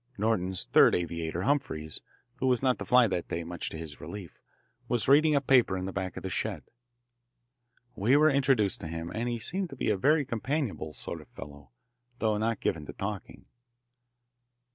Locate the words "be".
9.27-9.37, 9.75-9.91